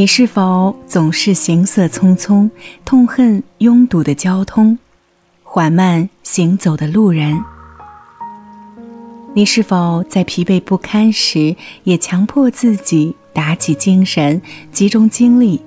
[0.00, 2.48] 你是否总是行色匆匆，
[2.86, 4.78] 痛恨拥堵的交通，
[5.42, 7.38] 缓慢行走的路人？
[9.34, 14.40] 你是否在疲惫不堪时，也强迫自己打起精神，
[14.72, 15.60] 集中精力，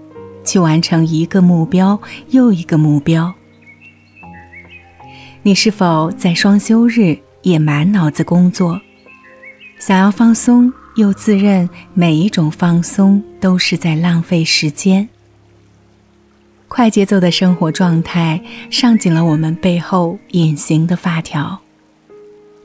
[0.43, 3.35] 去完成一个目标又一个目标？
[5.43, 8.81] 你是否在双休日也满脑子工作，
[9.77, 10.73] 想要放松？
[10.95, 15.09] 又自认每一种放松都是在浪费时间。
[16.67, 21.59] 快节奏的生活状态上紧了我们背后隐形的发条，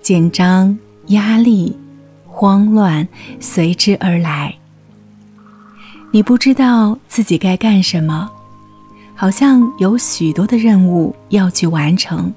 [0.00, 0.78] 紧张、
[1.08, 1.76] 压力、
[2.26, 3.06] 慌乱
[3.40, 4.54] 随之而来。
[6.10, 8.30] 你不知道自己该干什么，
[9.14, 12.32] 好像有许多的任务要去完成，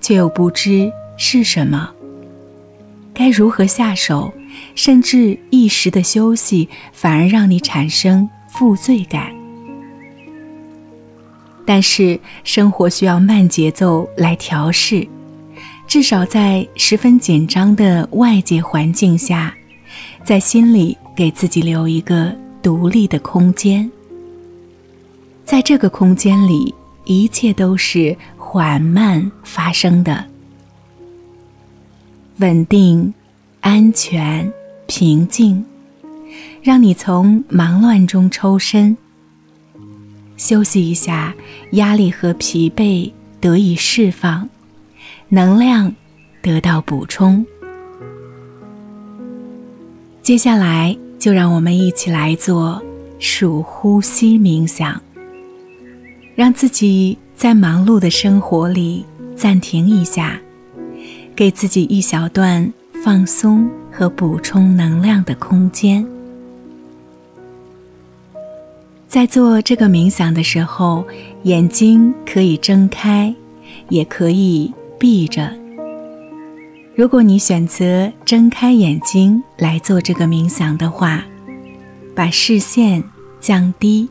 [0.00, 1.90] 却又不知是什么，
[3.14, 4.32] 该如何下手。
[4.74, 9.32] 甚至一时的休息，反而让你产生负罪感。
[11.66, 15.06] 但是生活需要慢节奏来调试，
[15.86, 19.54] 至少在十分紧张的外界环境下，
[20.24, 23.90] 在心里给自己留一个独立的空间。
[25.44, 26.74] 在这个空间里，
[27.04, 30.24] 一切都是缓慢发生的，
[32.38, 33.12] 稳定。
[33.60, 34.52] 安全、
[34.86, 35.64] 平静，
[36.62, 38.96] 让你从忙乱中抽身，
[40.36, 41.34] 休息一下，
[41.72, 44.48] 压力和疲惫得以释放，
[45.28, 45.94] 能量
[46.40, 47.44] 得到补充。
[50.22, 52.82] 接下来，就让我们一起来做
[53.18, 55.02] 数呼吸冥想，
[56.34, 59.04] 让自己在忙碌的生活里
[59.34, 60.38] 暂停一下，
[61.34, 62.72] 给自己一小段。
[63.04, 66.04] 放松和补充能量的空间。
[69.06, 71.06] 在做这个冥想的时候，
[71.44, 73.34] 眼睛可以睁开，
[73.88, 75.52] 也可以闭着。
[76.94, 81.24] 如果你选择睁开眼睛来做这个冥想的话，
[82.14, 83.02] 把视线
[83.40, 84.08] 降低，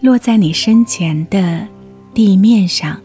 [0.00, 1.66] 落在你身前的
[2.12, 3.00] 地面上。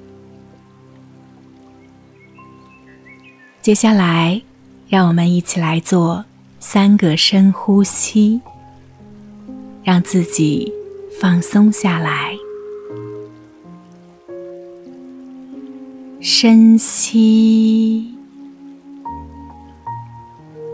[3.61, 4.41] 接下来。
[4.87, 6.25] 让我们一起来做
[6.59, 8.39] 三个深呼吸，
[9.83, 10.71] 让自己
[11.19, 12.37] 放松下来。
[16.21, 18.15] 深吸，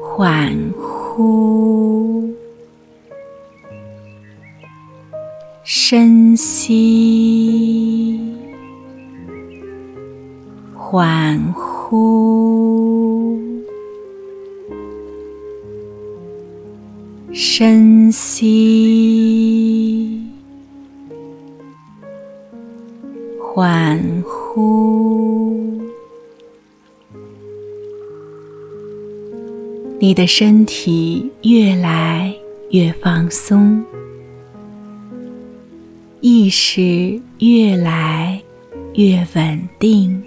[0.02, 2.34] 缓呼，
[5.64, 8.20] 深吸，
[10.74, 13.51] 缓呼。
[17.54, 20.22] 深吸，
[23.42, 25.82] 缓呼，
[30.00, 32.34] 你的身体越来
[32.70, 33.84] 越放松，
[36.22, 38.42] 意识越来
[38.94, 40.24] 越稳定。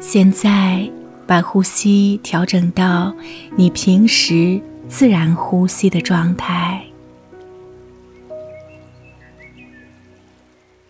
[0.00, 0.90] 现在。
[1.26, 3.14] 把呼吸调整到
[3.56, 6.84] 你平时自然呼吸的状态，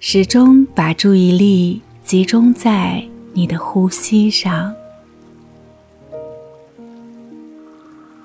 [0.00, 4.74] 始终把注意力集中在你的呼吸上。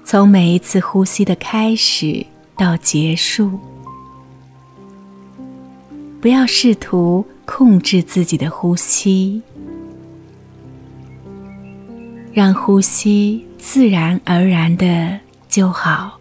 [0.04, 2.26] 从每一次呼吸的开始
[2.58, 3.60] 到结束，
[6.20, 9.44] 不要试图控制自己的呼吸。
[12.32, 16.20] 让呼吸自然而然的就好，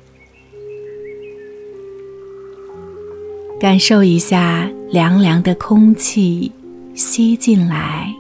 [3.61, 6.51] 感受一下凉凉的空气
[6.95, 8.13] 吸进来，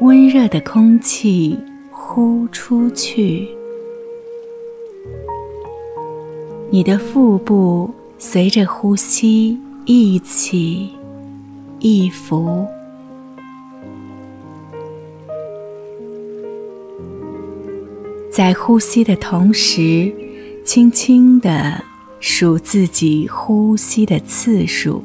[0.00, 1.56] 温热的空气
[1.90, 3.46] 呼出去，
[6.70, 10.90] 你的腹部随着呼吸一起
[11.80, 12.66] 一伏。
[18.38, 20.14] 在呼吸的同时，
[20.64, 21.82] 轻轻地
[22.20, 25.02] 数自己呼吸的次数，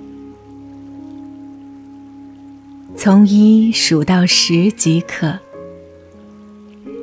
[2.95, 5.39] 从一数到十即可，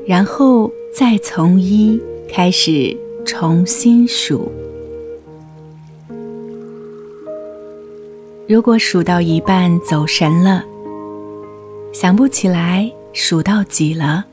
[0.06, 2.00] 然后再从一
[2.33, 4.53] 开始重新数。
[8.49, 10.65] 如果数到一半走神了，
[11.93, 14.26] 想不起来数到几了。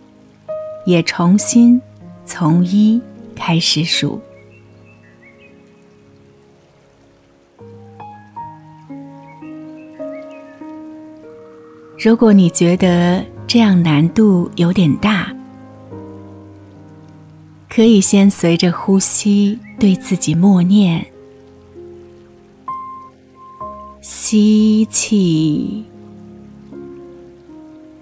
[0.88, 1.80] 也重新
[2.26, 3.00] 从一
[3.36, 4.22] 开始数。
[12.00, 15.36] 如果你觉得这样难度有点大，
[17.70, 21.06] 可以先随着呼吸对自己默念：
[24.00, 25.84] 吸气，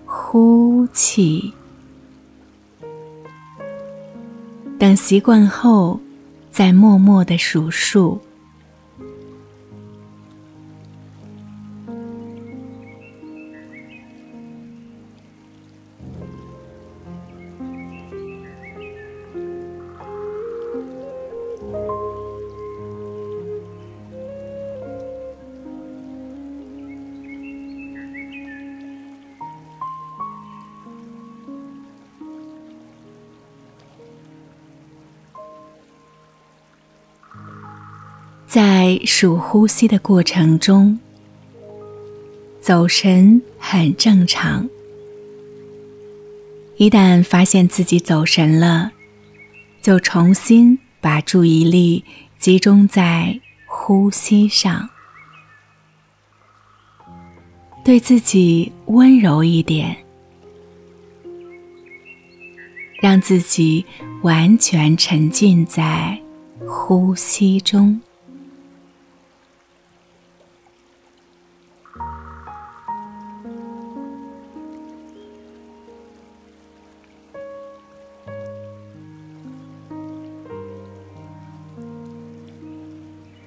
[0.06, 1.52] 呼气。
[4.77, 5.98] 等习惯后，
[6.51, 8.19] 再默默的数数。
[38.56, 40.98] 在数呼吸的过程中，
[42.62, 44.66] 走神很正常。
[46.78, 48.94] 一旦发现自己走神了，
[49.81, 52.02] 就重新把注意力
[52.40, 53.38] 集中在
[53.68, 54.88] 呼吸上，
[57.84, 59.98] 对自己温柔一点，
[63.01, 63.86] 让自己
[64.22, 66.18] 完全沉浸在
[66.66, 68.00] 呼吸中。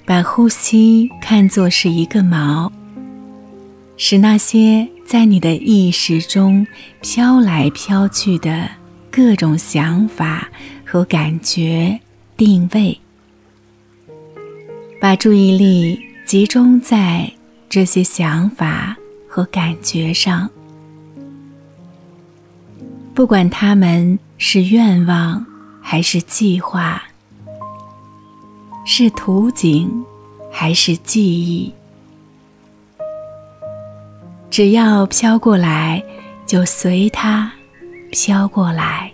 [0.08, 2.72] 把呼吸看作是一个锚，
[3.98, 6.66] 使那些在你的意识中
[7.02, 8.70] 飘来飘去的
[9.10, 10.48] 各种想法
[10.82, 12.00] 和感觉
[12.38, 12.98] 定位，
[14.98, 17.30] 把注意力集中在
[17.68, 18.96] 这些想法
[19.28, 20.48] 和感觉上，
[23.12, 25.44] 不管他们是愿望
[25.82, 27.02] 还是计划。
[28.90, 30.02] 是图景，
[30.50, 31.70] 还是记忆？
[34.48, 36.02] 只要飘过来，
[36.46, 37.52] 就随它
[38.10, 39.12] 飘过来。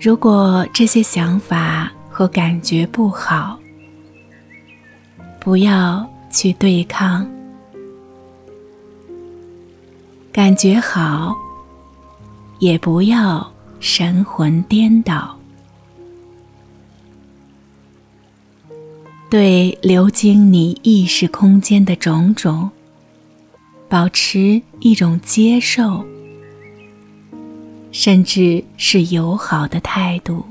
[0.00, 3.58] 如果这些想法和感觉不好，
[5.38, 7.30] 不要去对抗。
[10.34, 11.32] 感觉好，
[12.58, 15.38] 也不要神魂颠倒。
[19.30, 22.68] 对流经你意识空间的种种，
[23.88, 26.04] 保持一种接受，
[27.92, 30.44] 甚至是友好的态度。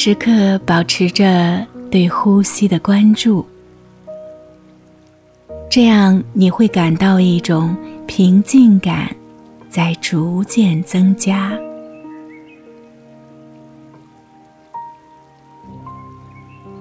[0.00, 3.44] 时刻保持着对呼吸的关注，
[5.68, 7.76] 这样你会感到一种
[8.06, 9.12] 平静感
[9.68, 11.50] 在逐渐增加。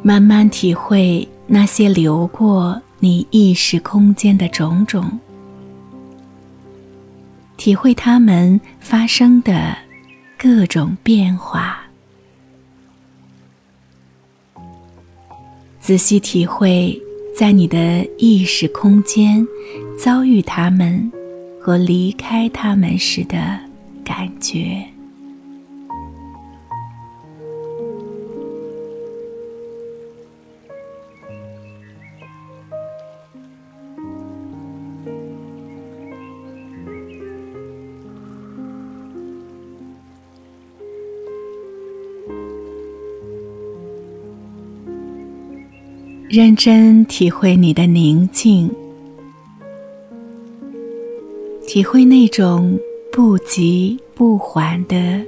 [0.03, 5.19] 慢慢体会那些流过你意识空间的种种，
[7.57, 9.75] 体会它们发生的
[10.37, 11.83] 各种变化。
[15.87, 17.01] 仔细体会，
[17.33, 19.47] 在你的意识空间
[19.97, 21.09] 遭遇他们
[21.61, 23.57] 和离开他们时的
[24.03, 24.85] 感觉。
[46.29, 48.69] 认真体会你的宁静，
[51.65, 52.77] 体会那种
[53.13, 55.25] 不急不缓的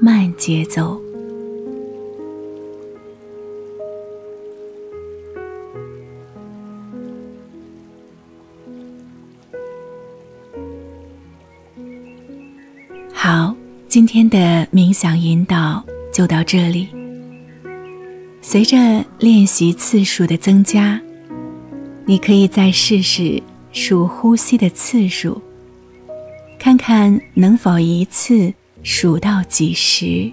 [0.00, 1.00] 慢节奏。
[13.12, 13.54] 好，
[13.86, 15.80] 今天的冥想引导
[16.12, 16.88] 就到这里。
[18.42, 21.00] 随着练习次数的增加，
[22.06, 25.40] 你可以再试试数呼吸的次数，
[26.58, 30.32] 看看能否一次数到几十。